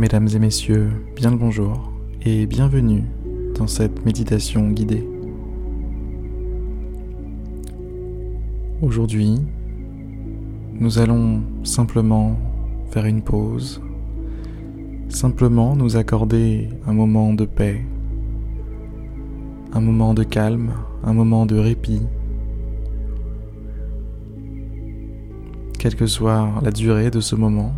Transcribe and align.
Mesdames 0.00 0.28
et 0.34 0.38
messieurs, 0.38 0.92
bien 1.14 1.30
le 1.30 1.36
bonjour 1.36 1.92
et 2.22 2.46
bienvenue 2.46 3.04
dans 3.54 3.66
cette 3.66 4.02
méditation 4.06 4.70
guidée. 4.70 5.06
Aujourd'hui, 8.80 9.34
nous 10.72 10.98
allons 10.98 11.42
simplement 11.64 12.38
faire 12.90 13.04
une 13.04 13.20
pause, 13.20 13.82
simplement 15.10 15.76
nous 15.76 15.98
accorder 15.98 16.70
un 16.86 16.94
moment 16.94 17.34
de 17.34 17.44
paix, 17.44 17.84
un 19.74 19.80
moment 19.82 20.14
de 20.14 20.22
calme, 20.22 20.72
un 21.04 21.12
moment 21.12 21.44
de 21.44 21.58
répit, 21.58 22.00
quelle 25.78 25.94
que 25.94 26.06
soit 26.06 26.48
la 26.62 26.70
durée 26.70 27.10
de 27.10 27.20
ce 27.20 27.36
moment. 27.36 27.74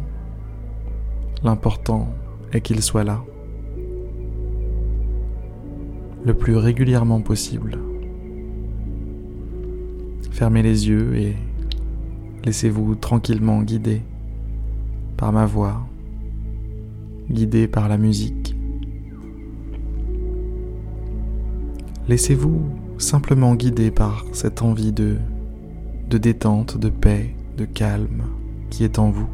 L'important 1.44 2.08
est 2.52 2.60
qu'il 2.60 2.82
soit 2.82 3.04
là, 3.04 3.24
le 6.24 6.34
plus 6.34 6.56
régulièrement 6.56 7.20
possible. 7.20 7.78
Fermez 10.30 10.62
les 10.62 10.88
yeux 10.88 11.16
et 11.16 11.36
laissez-vous 12.44 12.94
tranquillement 12.94 13.62
guider 13.62 14.02
par 15.16 15.32
ma 15.32 15.46
voix, 15.46 15.86
guidé 17.30 17.66
par 17.66 17.88
la 17.88 17.98
musique. 17.98 18.54
Laissez-vous 22.08 22.62
simplement 22.98 23.54
guider 23.54 23.90
par 23.90 24.24
cette 24.32 24.62
envie 24.62 24.92
de, 24.92 25.16
de 26.08 26.18
détente, 26.18 26.78
de 26.78 26.88
paix, 26.88 27.34
de 27.56 27.64
calme 27.64 28.24
qui 28.70 28.84
est 28.84 28.98
en 28.98 29.10
vous. 29.10 29.28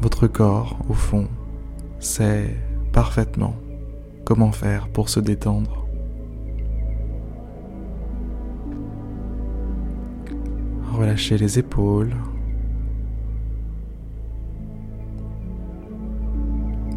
Votre 0.00 0.26
corps, 0.26 0.78
au 0.88 0.92
fond, 0.92 1.26
sait 1.98 2.54
parfaitement 2.92 3.56
comment 4.24 4.52
faire 4.52 4.88
pour 4.88 5.08
se 5.08 5.20
détendre. 5.20 5.86
Relâchez 10.92 11.38
les 11.38 11.58
épaules. 11.58 12.14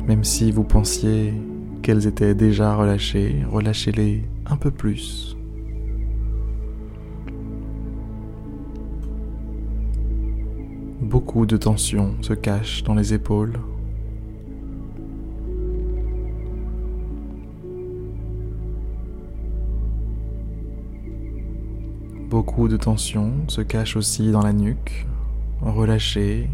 Même 0.08 0.23
si 0.23 0.52
vous 0.52 0.64
pensiez 0.64 1.33
qu'elles 1.81 2.08
étaient 2.08 2.36
déjà 2.36 2.75
relâchées, 2.75 3.44
relâchez-les 3.50 4.23
un 4.45 4.58
peu 4.58 4.72
plus. 4.72 5.38
Beaucoup 11.30 11.45
de 11.45 11.58
tension 11.58 12.16
se 12.23 12.33
cache 12.33 12.81
dans 12.81 12.95
les 12.95 13.13
épaules. 13.13 13.59
Beaucoup 22.31 22.67
de 22.67 22.77
tension 22.77 23.31
se 23.47 23.61
cache 23.61 23.95
aussi 23.95 24.31
dans 24.31 24.41
la 24.41 24.53
nuque. 24.53 25.05
Relâchez 25.61 26.49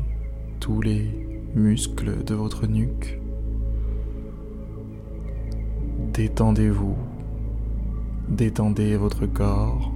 tous 0.59 0.81
les 0.81 1.09
muscles 1.55 2.25
de 2.25 2.35
votre 2.35 2.67
nuque. 2.67 3.21
Détendez-vous. 6.13 6.97
Détendez 8.27 8.97
votre 8.97 9.25
corps. 9.25 9.93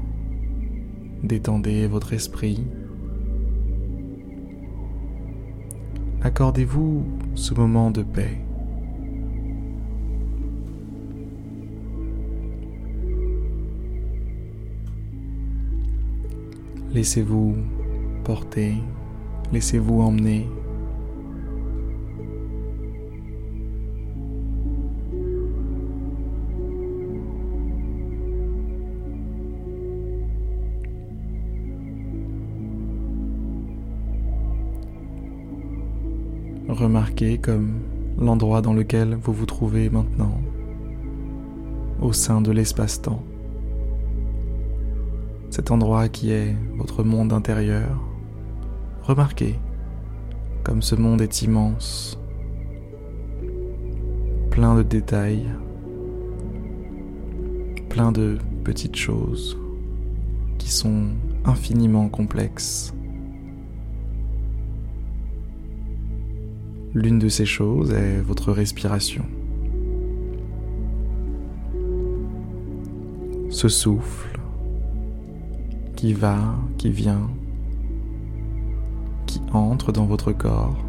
Détendez 1.22 1.86
votre 1.88 2.14
esprit. 2.14 2.66
Accordez-vous 6.22 7.06
ce 7.36 7.54
moment 7.54 7.92
de 7.92 8.04
paix. 8.04 8.38
Laissez-vous 16.92 17.56
porter, 18.24 18.76
laissez-vous 19.54 20.02
emmener 20.02 20.48
Remarquez 36.80 37.40
comme 37.40 37.82
l'endroit 38.18 38.62
dans 38.62 38.74
lequel 38.74 39.16
vous 39.16 39.34
vous 39.34 39.46
trouvez 39.46 39.90
maintenant, 39.90 40.40
au 42.02 42.14
sein 42.14 42.40
de 42.40 42.54
l'espace-temps. 42.54 43.22
Cet 45.50 45.72
endroit 45.72 46.08
qui 46.08 46.32
est 46.32 46.56
votre 46.78 47.04
monde 47.04 47.34
intérieur. 47.34 48.02
Remarquez 49.04 49.60
comme 50.64 50.82
ce 50.82 50.96
monde 50.96 51.22
est 51.22 51.42
immense, 51.42 52.18
plein 54.50 54.76
de 54.76 54.84
détails, 54.84 55.48
plein 57.90 58.14
de 58.14 58.38
petites 58.64 58.96
choses 58.96 59.60
qui 60.58 60.72
sont 60.72 61.08
infiniment 61.44 62.08
complexes. 62.08 62.94
L'une 66.96 67.20
de 67.20 67.30
ces 67.30 67.46
choses 67.46 67.92
est 67.92 68.20
votre 68.20 68.52
respiration. 68.52 69.24
Ce 73.52 73.68
souffle 73.68 74.40
qui 75.96 76.14
va, 76.14 76.56
qui 76.80 76.90
vient, 76.90 77.30
qui 79.28 79.40
entre 79.54 79.92
dans 79.92 80.06
votre 80.06 80.32
corps, 80.32 80.84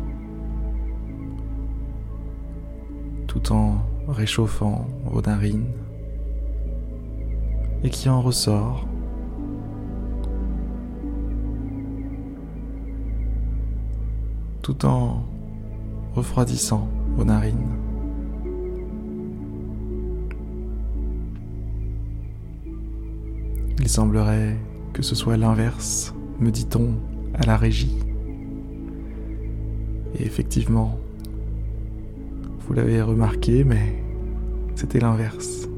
tout 3.26 3.52
en 3.52 3.82
réchauffant 4.08 4.88
vos 5.04 5.20
narines, 5.20 5.68
et 7.84 7.90
qui 7.90 8.08
en 8.08 8.22
ressort 8.22 8.86
tout 14.62 14.86
en 14.86 15.24
refroidissant 16.14 16.88
vos 17.16 17.24
narines. 17.24 17.56
Il 23.78 23.88
semblerait 23.88 24.56
que 24.92 25.02
ce 25.02 25.14
soit 25.14 25.36
l'inverse, 25.36 26.14
me 26.38 26.50
dit-on, 26.50 26.94
à 27.34 27.46
la 27.46 27.56
régie. 27.56 27.96
Et 30.18 30.22
effectivement, 30.22 30.98
vous 32.60 32.72
l'avez 32.74 33.00
remarqué, 33.00 33.64
mais 33.64 34.02
c'était 34.74 35.00
l'inverse. 35.00 35.68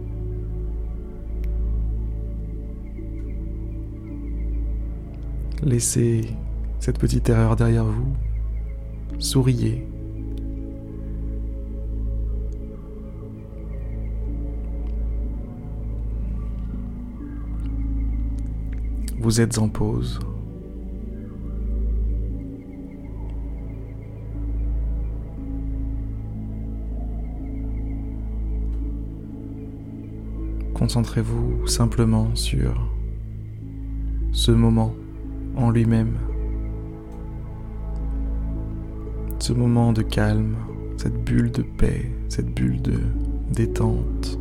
Laissez 5.62 6.22
cette 6.81 6.98
petite 6.98 7.28
erreur 7.28 7.54
derrière 7.54 7.84
vous, 7.84 8.12
souriez 9.21 9.87
Vous 19.22 19.41
êtes 19.41 19.59
en 19.59 19.69
pause. 19.69 20.19
Concentrez-vous 30.74 31.69
simplement 31.69 32.34
sur 32.34 32.91
ce 34.33 34.51
moment 34.51 34.92
en 35.54 35.71
lui-même, 35.71 36.18
ce 39.39 39.53
moment 39.53 39.92
de 39.92 40.03
calme, 40.03 40.57
cette 40.97 41.22
bulle 41.22 41.53
de 41.53 41.63
paix, 41.63 42.10
cette 42.28 42.53
bulle 42.53 42.83
de 42.83 42.98
détente. 43.53 44.41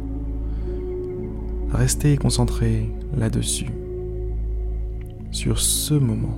Restez 1.72 2.18
concentré 2.18 2.90
là-dessus 3.16 3.70
sur 5.32 5.60
ce 5.60 5.94
moment, 5.94 6.38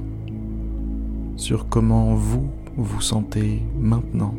sur 1.35 1.67
comment 1.67 2.13
vous 2.15 2.49
vous 2.77 3.01
sentez 3.01 3.61
maintenant. 3.77 4.33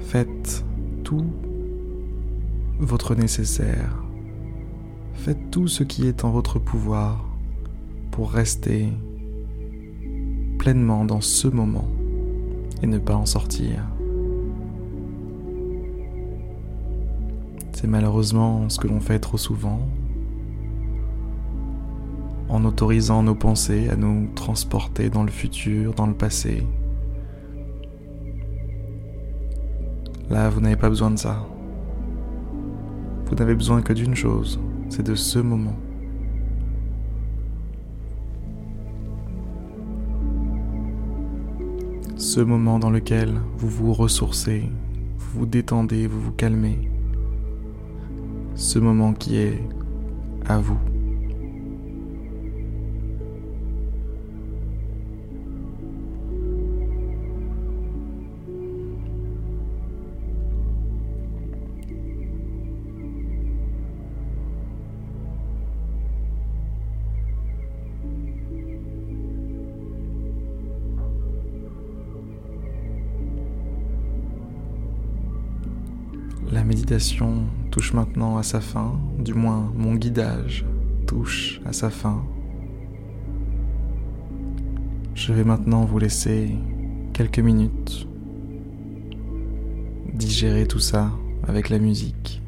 Faites 0.00 0.64
tout 1.04 1.26
votre 2.78 3.14
nécessaire. 3.14 4.02
Faites 5.14 5.50
tout 5.50 5.68
ce 5.68 5.82
qui 5.82 6.06
est 6.06 6.24
en 6.24 6.30
votre 6.30 6.58
pouvoir 6.58 7.24
pour 8.10 8.30
rester 8.30 8.88
pleinement 10.58 11.04
dans 11.04 11.20
ce 11.20 11.48
moment 11.48 11.88
et 12.82 12.86
ne 12.86 12.98
pas 12.98 13.16
en 13.16 13.26
sortir. 13.26 13.84
C'est 17.72 17.86
malheureusement 17.86 18.68
ce 18.68 18.78
que 18.78 18.88
l'on 18.88 19.00
fait 19.00 19.18
trop 19.18 19.38
souvent 19.38 19.80
en 22.48 22.64
autorisant 22.64 23.22
nos 23.22 23.34
pensées 23.34 23.88
à 23.88 23.96
nous 23.96 24.28
transporter 24.34 25.10
dans 25.10 25.22
le 25.22 25.30
futur, 25.30 25.94
dans 25.94 26.06
le 26.06 26.14
passé. 26.14 26.66
Là, 30.30 30.48
vous 30.50 30.60
n'avez 30.60 30.76
pas 30.76 30.88
besoin 30.88 31.10
de 31.10 31.18
ça. 31.18 31.46
Vous 33.28 33.34
n'avez 33.34 33.54
besoin 33.54 33.82
que 33.82 33.92
d'une 33.92 34.14
chose, 34.14 34.58
c'est 34.88 35.02
de 35.02 35.14
ce 35.14 35.38
moment. 35.38 35.76
Ce 42.16 42.40
moment 42.40 42.78
dans 42.78 42.90
lequel 42.90 43.40
vous 43.58 43.68
vous 43.68 43.92
ressourcez, 43.92 44.70
vous 45.18 45.40
vous 45.40 45.46
détendez, 45.46 46.06
vous 46.06 46.20
vous 46.20 46.32
calmez. 46.32 46.90
Ce 48.54 48.78
moment 48.78 49.12
qui 49.12 49.36
est 49.36 49.62
à 50.46 50.58
vous. 50.58 50.78
Méditation 76.68 77.46
touche 77.70 77.94
maintenant 77.94 78.36
à 78.36 78.42
sa 78.42 78.60
fin, 78.60 79.00
du 79.18 79.32
moins 79.32 79.72
mon 79.74 79.94
guidage 79.94 80.66
touche 81.06 81.62
à 81.64 81.72
sa 81.72 81.88
fin. 81.88 82.22
Je 85.14 85.32
vais 85.32 85.44
maintenant 85.44 85.86
vous 85.86 85.98
laisser 85.98 86.50
quelques 87.14 87.38
minutes 87.38 88.06
digérer 90.12 90.66
tout 90.66 90.78
ça 90.78 91.10
avec 91.46 91.70
la 91.70 91.78
musique, 91.78 92.42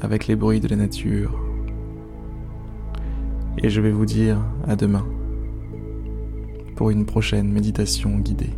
avec 0.00 0.26
les 0.26 0.34
bruits 0.34 0.60
de 0.60 0.68
la 0.68 0.76
nature. 0.76 1.38
Et 3.58 3.68
je 3.68 3.82
vais 3.82 3.90
vous 3.90 4.06
dire 4.06 4.38
à 4.66 4.76
demain 4.76 5.06
pour 6.74 6.88
une 6.88 7.04
prochaine 7.04 7.52
méditation 7.52 8.16
guidée. 8.18 8.54